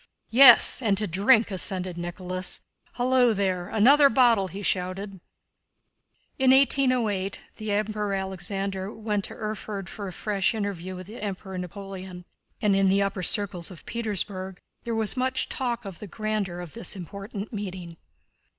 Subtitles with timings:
[0.31, 2.61] "Yes, and to drink," assented Nicholas.
[2.93, 3.69] "Hullo there!
[3.69, 5.19] Another bottle!" he shouted.
[6.39, 11.55] In 1808 the Emperor Alexander went to Erfurt for a fresh interview with the Emperor
[11.59, 12.25] Napoleon,
[12.63, 16.73] and in the upper circles of Petersburg there was much talk of the grandeur of
[16.73, 17.97] this important meeting.